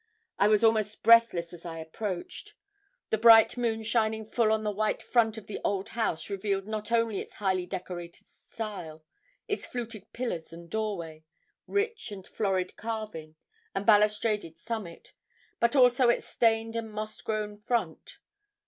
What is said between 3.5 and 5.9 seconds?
moon shining full on the white front of the old